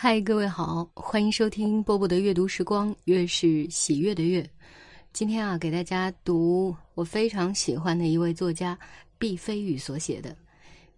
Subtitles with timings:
[0.00, 4.48] 嗨，各位好，欢迎收听波波的阅读时光，月是喜悦的月。
[5.12, 8.78] 今天啊，给大家读我非常喜欢的一位作家
[9.18, 10.30] 毕飞宇所写的《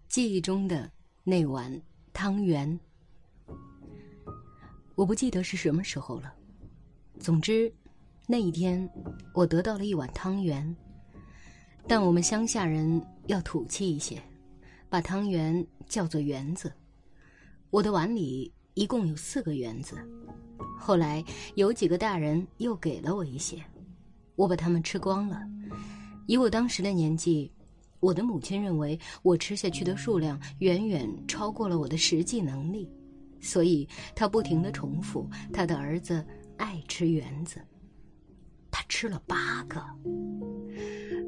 [0.07, 0.93] 记忆中的
[1.25, 1.81] 那碗
[2.13, 2.79] 汤圆》。
[4.97, 6.35] 我不记得是什么时候了，
[7.19, 7.73] 总之，
[8.27, 8.87] 那一天
[9.33, 10.77] 我得到了一碗汤圆。
[11.89, 14.23] 但我们乡下人要土气一些，
[14.91, 16.71] 把汤圆叫做圆子。
[17.71, 18.53] 我的碗里。
[18.81, 19.95] 一共有四个圆子，
[20.79, 21.23] 后来
[21.55, 23.63] 有几个大人又给了我一些，
[24.37, 25.39] 我把它们吃光了。
[26.27, 27.53] 以我当时的年纪，
[28.01, 32.91] 我的母亲认为我吃下去的数量远远超过了我的实际能力，
[33.39, 37.61] 所以她不停的重复她的儿子爱吃圆子。
[38.71, 39.85] 他吃了八个。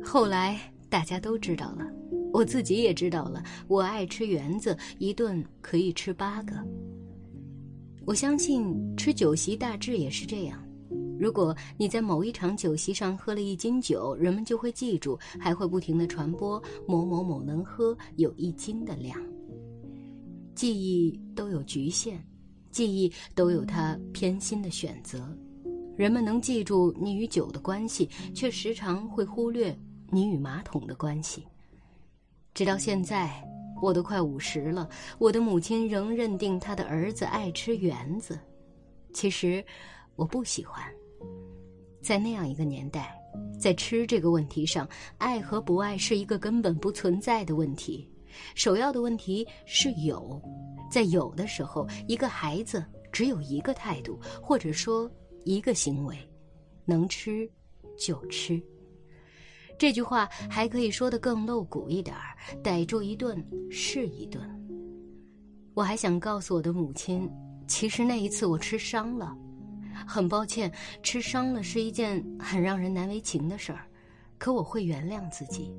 [0.03, 1.87] 后来大家都知道了，
[2.33, 6.55] 我自己也知道了，我爱吃圆子，一顿可以吃八个。
[8.05, 10.63] 我相信吃酒席大致也是这样。
[11.19, 19.17] 如果你在某一场酒席上喝了一斤酒，人们就会记住，还会不停的传播某某某能喝有一斤的量。
[20.55, 22.21] 记忆都有局限，
[22.73, 25.21] 记忆都有它偏心的选择。
[25.97, 29.79] 人们能记住你与酒的关系，却时常会忽略
[30.11, 31.45] 你与马桶的关系。
[32.53, 33.52] 直到现在。
[33.83, 34.89] 我都快五十了，
[35.19, 38.39] 我的母亲仍认定她的儿子爱吃圆子。
[39.13, 39.63] 其实，
[40.15, 40.81] 我不喜欢。
[42.01, 43.13] 在那样一个年代，
[43.59, 48.09] 在吃这个问题上，爱和不爱是一个根本不存在的问题。
[48.55, 50.41] 首要的问题是有，
[50.89, 55.11] 在有的时候，一个孩子只有一个态度，或者说
[55.45, 56.17] 一个行为：
[56.85, 57.51] 能吃
[57.99, 58.63] 就吃。
[59.83, 64.41] 这句话还可以说得更露骨一点儿，逮住一顿是一顿。
[65.75, 67.29] 我还想告诉我的母亲，
[67.67, 69.37] 其实那一次我吃伤了，
[70.07, 73.85] 很抱歉，吃伤了是一件很让人难为情的事儿，
[74.39, 75.75] 可我会原谅自己。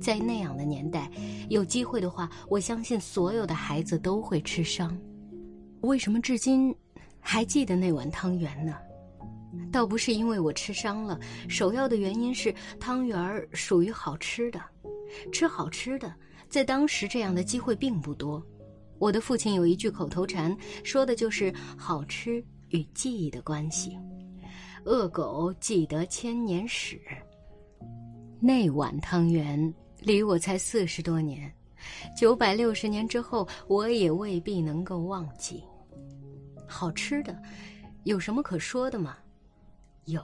[0.00, 1.10] 在那样的年代，
[1.50, 4.98] 有机会的话，我相信所有的孩子都会吃伤。
[5.82, 6.74] 为什么至今
[7.20, 8.74] 还记得那碗汤圆呢？
[9.70, 11.18] 倒不是因为我吃伤了，
[11.48, 14.60] 首要的原因是汤圆儿属于好吃的，
[15.32, 16.14] 吃好吃的，
[16.48, 18.44] 在当时这样的机会并不多。
[18.98, 23.98] 我的父亲有一句口头禅，说的就是好吃与记忆的关系。
[24.84, 27.00] 恶狗记得千年史，
[28.40, 31.52] 那碗汤圆离我才四十多年，
[32.16, 35.62] 九百六十年之后，我也未必能够忘记。
[36.66, 37.36] 好吃的，
[38.04, 39.16] 有什么可说的吗？
[40.06, 40.22] 有，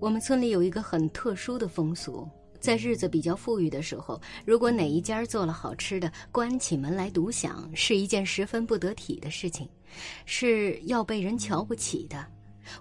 [0.00, 2.28] 我们村里有一个很特殊的风俗，
[2.60, 9.68] 在日子比较富裕的时候，如果哪一家做了好吃的，关起门来独享，是一件十分不得体的事情，
[10.24, 12.24] 是要被人瞧不起的。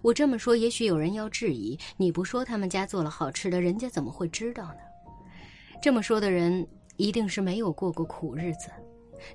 [0.02, 4.80] 我这么说，也许有人要质疑：你不说他们家做了好吃的，人家怎么会知道呢？
[5.82, 8.70] 这么说的人，一定是没有过过苦日子。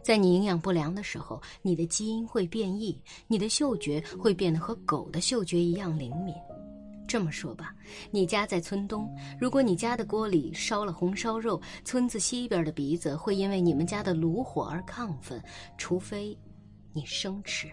[0.02, 6.34] 在你营养不良的时候，你的基因会变异，你的嗅觉会变得和狗的嗅觉一样灵敏。
[7.08, 7.74] 这么说吧，
[8.12, 15.42] 你家在村东，如果你家的锅里烧了红烧肉，村子西边的鼻子会因为你们家的炉火而亢奋，
[15.76, 16.38] 除非
[16.92, 17.68] 你生吃。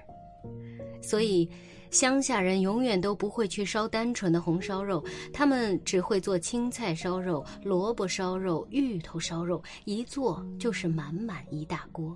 [1.04, 1.48] 所以，
[1.92, 5.04] 乡下人永远都不会去烧单纯的红烧肉，
[5.34, 12.16] 他们只会做青菜烧肉、萝卜烧肉、芋头烧肉，一做就是满满一大锅。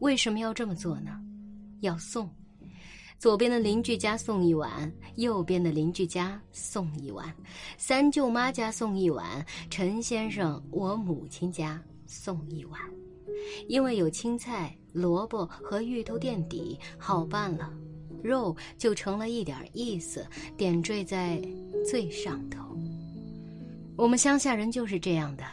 [0.00, 1.10] 为什么要这么做呢？
[1.80, 2.28] 要送，
[3.18, 7.34] 左边的邻居家送一碗，右边的邻居家送一碗，
[7.78, 12.80] 三舅妈家送一碗，陈先生我母亲家送一碗，
[13.68, 14.76] 因为有青菜。
[14.92, 17.70] 萝卜和芋头垫底，好办了，
[18.26, 20.26] 肉就成了一点意思，
[20.56, 21.40] 点缀在
[21.88, 22.76] 最上头。
[23.96, 25.44] 我们乡下人就是这样的，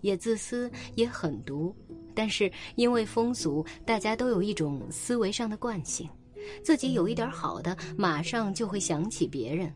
[0.00, 1.74] 也自私，也狠毒，
[2.14, 6.08] 但是因为风俗，大家都有一种思维上的惯性，
[6.62, 9.70] 自己有一点好的，马上就会想起别人，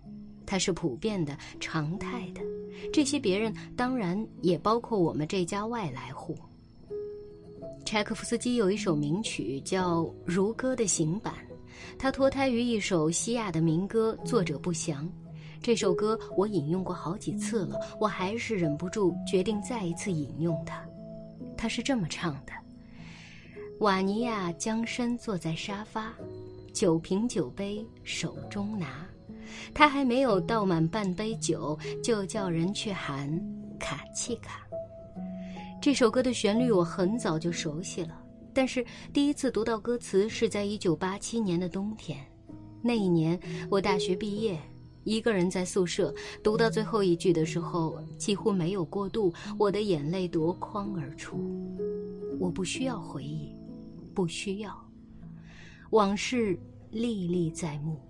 [0.46, 2.40] 它是普遍的、常态的。
[2.92, 6.34] 这些别人当然也包括我们这家外来户。
[7.84, 11.34] 柴可夫斯基有一首名曲叫《如歌》的行板，
[11.98, 15.10] 它脱胎于一首西亚的民歌，作者不详。
[15.62, 20.84] 这首歌我引用过好几次了，我还是忍不住决定再一次引用它。
[21.56, 22.52] 它是这么唱的：
[23.80, 26.12] 瓦尼亚将身坐在沙发，
[26.74, 29.06] 酒瓶酒杯手中拿，
[29.72, 33.30] 他还没有倒满半杯酒，就叫人去喊
[33.78, 34.60] 卡契卡。
[35.80, 38.18] 这首歌的旋律我很早就熟悉了，
[38.54, 42.24] 但是第一次读到歌词是在一九八七年的冬天，
[42.80, 44.58] 那一年我大学毕业，
[45.02, 51.36] 一个人在宿舍读到最后一句的时候，几乎没有过渡，我的眼泪夺眶而出。
[52.38, 53.54] 我不需要回忆，
[54.14, 54.72] 不需要，
[55.90, 56.58] 往事
[56.90, 58.00] 历历在目。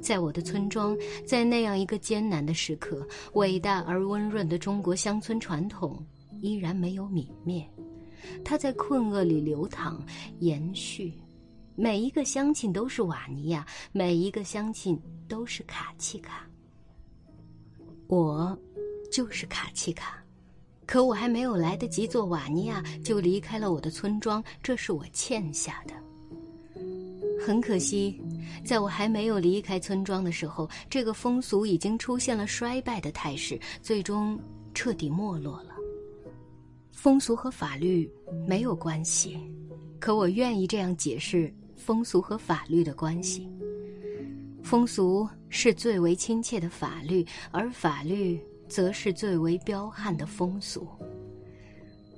[0.00, 0.96] 在我的村庄，
[1.26, 6.02] 在那样一个艰难的时刻，伟大而温润的中国乡村传统
[6.40, 7.68] 依然没有泯灭，
[8.44, 10.04] 它在困厄里流淌、
[10.38, 11.12] 延续。
[11.76, 16.46] 每一个乡亲都是瓦尼亚，每一个乡亲都是卡契卡。
[18.06, 18.58] 我，
[19.10, 20.22] 就是卡契卡，
[20.84, 25.94] 可我还没有来得及做瓦尼亚，就离开了我的村庄，这是我欠下的。
[27.42, 28.20] 很可惜，
[28.62, 34.38] 在我还没有离开村庄的时候，这个风俗已经出现了衰败的态势，最终
[34.74, 35.69] 彻底没落了。
[37.02, 38.06] 风俗和法律
[38.46, 39.38] 没有关系，
[39.98, 43.50] 可我愿意这样解释风俗和法律的关系。
[44.62, 48.38] 风俗是最为亲切的法律，而法律
[48.68, 50.86] 则是最为彪悍的风俗。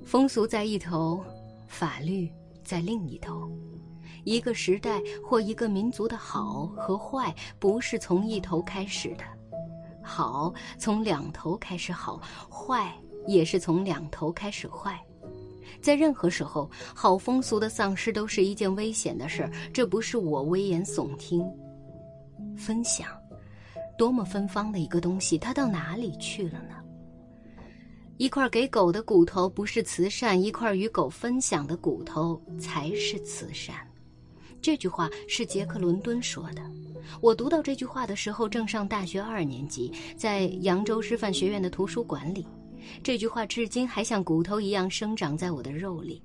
[0.03, 1.23] 风俗在一头，
[1.65, 2.29] 法律
[2.61, 3.49] 在另一头。
[4.25, 9.23] 一个时代或一个民族的好和坏，不是从一头开始的，
[10.03, 12.21] 好从两头开始好，
[12.51, 12.93] 坏
[13.27, 14.99] 也是从两头开始坏。
[15.81, 19.51] 在任何时候，好风俗的丧失都是一件危险的事儿。
[19.73, 21.43] 这不是我危言耸听。
[22.55, 23.07] 分享，
[23.97, 26.75] 多么芬芳的一个东西，它到哪里去了呢？
[28.17, 33.75] 一块给狗的骨头不是慈善，一块与狗分享的骨头才是慈善。
[34.61, 36.61] 这句话是杰克·伦敦说的。
[37.19, 42.47] 我读到这句话的时候，正上大学二年级，在扬州师范学院的图书馆里。
[43.03, 46.21] 这句话至今还像骨头一样生长在我的肉里。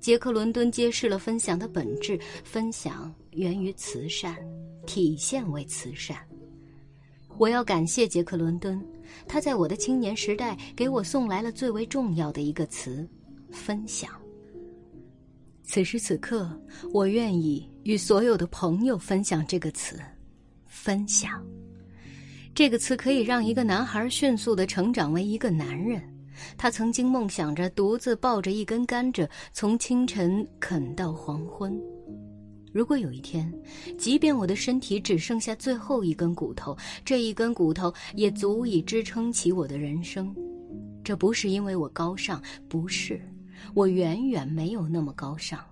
[0.00, 4.36] 杰克·伦敦揭示了分享的本质：分享源于慈善，
[4.86, 6.18] 体现为慈善。
[7.36, 8.84] 我要感谢杰克·伦敦，
[9.26, 13.08] 他在我的青年时代给我送来了最为重要的一个词——
[13.52, 14.10] 分享。
[15.62, 16.50] 此时此刻，
[16.92, 20.00] 我愿意与所有的朋友分享这个词
[20.66, 21.44] “分享”。
[22.58, 26.02] 这个词可以让一个男孩迅速的成长为一个男人。
[26.56, 31.80] 他曾经梦想着独自抱着一根甘蔗，从清晨啃到黄昏。
[32.72, 33.48] 如果有一天，
[33.96, 40.34] 即便我的身体只剩下最后一根骨头，这一根骨头也足以支撑起我的人生。
[41.04, 43.20] 这不是因为我高尚，不是。
[43.72, 45.64] 我远远没有那么高尚，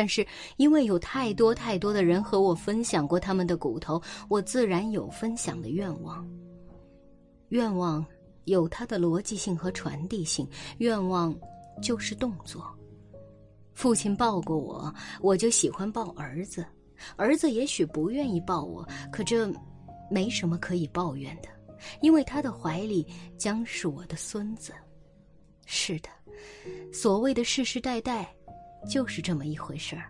[0.00, 0.26] 但是
[0.56, 4.00] 因为有太多太多的人和我分享过他们的骨头，
[4.30, 6.26] 我自然有分享的愿望。
[7.50, 8.02] 愿望
[8.46, 10.48] 有它的逻辑性和传递性，
[10.78, 11.38] 愿望
[11.82, 12.64] 就是动作。
[13.74, 16.64] 父亲抱过我，我就喜欢抱儿子；
[17.16, 18.82] 儿子也许不愿意抱我，
[19.12, 19.52] 可这
[20.10, 21.48] 没什么可以抱怨的，
[22.00, 23.06] 因为他的怀里
[23.36, 24.72] 将是我的孙子。
[25.66, 26.08] 是的。
[26.90, 28.34] 所谓的世世代代，
[28.88, 30.04] 就是这么一回事儿。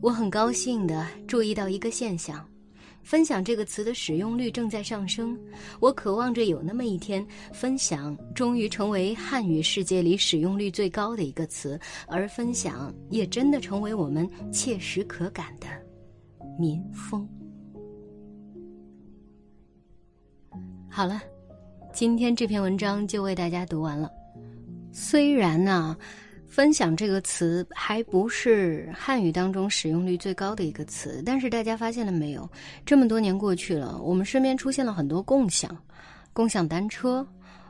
[0.00, 2.46] 我很高兴的注意到一个现象：
[3.02, 5.38] 分享这个词的使用率正在上升。
[5.78, 15.66] 我渴望着有那么一天，分享终于成为汉语世界里使用率最高的一个词，而分享也真的成为我们切实可感的
[16.58, 17.28] 民风。
[20.88, 21.20] 好了，
[21.92, 24.10] 今天这篇文章就为大家读完了。
[24.92, 25.96] 虽然呢，
[26.50, 32.50] 分享这个词还不是汉语当中使用率最高的一个词，但是大家发现了没有？
[32.84, 35.74] 这么多年过去了，我们身边出现了很多共享、
[36.32, 37.24] 共享单车、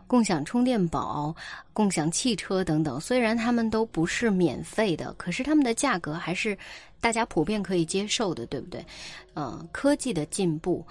[0.06, 1.36] 共享充电宝、
[1.74, 2.98] 共享汽车等等。
[2.98, 6.56] 虽然他们都不是免费的，可是他们的价格还是
[7.02, 8.82] 大家普遍可以接受的，对不对？
[9.34, 10.82] 呃，科技的进步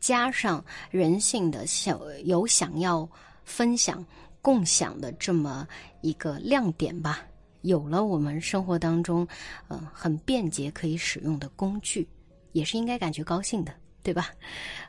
[0.00, 3.08] 加上人性的想有想要
[3.42, 4.04] 分享。
[4.40, 5.66] 共享的这么
[6.00, 7.20] 一个亮点吧，
[7.61, 9.27] 有了我们生活当中，
[9.67, 12.07] 呃，很便捷可以使用的工具，
[12.51, 13.73] 也是应该感觉高兴的，
[14.03, 14.29] 对吧？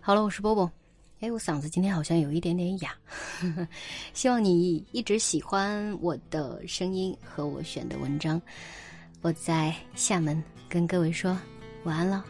[0.01, 0.71] 好了，我是波波，
[1.21, 2.93] 哎，我嗓子今天好像有一点点哑，
[4.13, 8.41] 希望你一直喜欢我的声音和我选的文章。
[9.23, 11.39] 我在厦门跟各位说
[11.85, 12.25] 晚安了。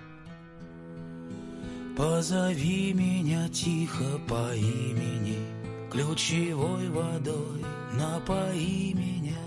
[5.94, 7.62] Ключевой водой
[7.97, 9.38] напои меня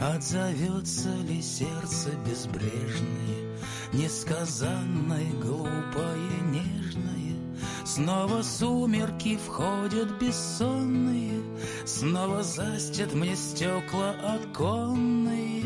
[0.00, 3.58] Отзовется ли сердце безбрежное
[3.92, 7.36] Несказанное, глупое, нежное?
[7.84, 11.42] Снова сумерки входят бессонные
[11.84, 15.64] Снова застят мне стекла оконные.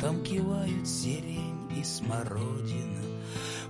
[0.00, 3.00] Там кивают сирень и смородина.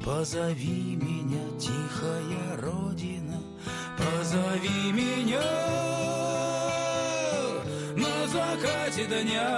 [0.04, 3.40] Позови меня, тихая родина
[3.96, 6.21] Позови меня
[8.32, 9.50] закате дня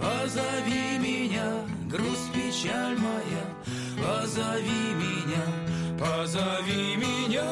[0.00, 1.48] Позови меня,
[1.86, 3.44] грусть, печаль моя.
[4.02, 5.44] Позови меня,
[5.98, 7.50] позови меня.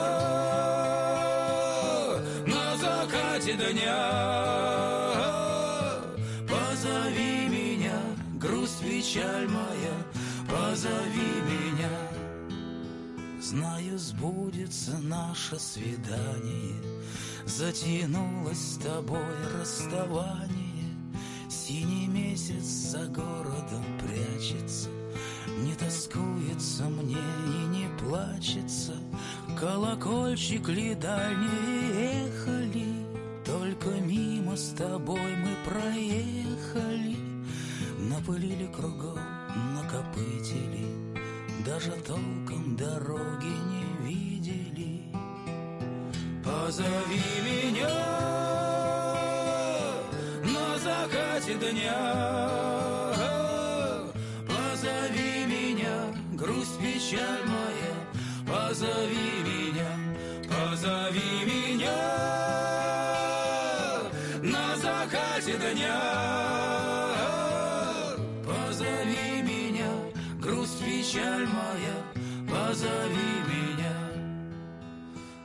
[2.47, 4.03] На закате дня
[6.49, 7.99] Позови меня,
[8.35, 9.95] грусть, печаль моя.
[10.49, 11.32] Позови
[13.53, 16.81] Знаю, сбудется наше свидание.
[17.45, 20.89] Затянулось с тобой расставание.
[21.51, 24.89] Синий месяц за городом прячется.
[25.59, 28.95] Не тоскуется мне и не плачется.
[29.61, 33.05] Колокольчик ли дальние ехали.
[33.45, 37.19] Только мимо с тобой мы проехали.
[37.99, 39.19] Напылили кругом,
[39.75, 41.12] накопытили
[41.65, 45.05] Даже толком дороги не видели.
[46.45, 47.89] Позови меня
[50.43, 53.15] на закате дня.
[54.49, 57.95] Позови меня, грусть, печаль моя.
[58.47, 59.42] Позови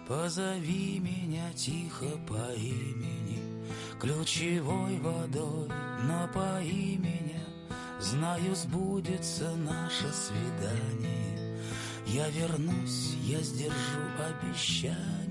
[0.07, 3.43] Позови меня тихо по имени,
[3.99, 5.67] Ключевой водой
[6.03, 7.43] напои меня.
[7.99, 11.59] Знаю, сбудется наше свидание.
[12.05, 15.26] Я вернусь, я сдержу обещание.